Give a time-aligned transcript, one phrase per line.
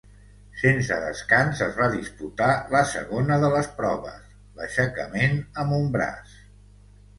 [0.59, 6.37] Sense descans es va disputar la segona de les proves, l'aixecament amb un braç.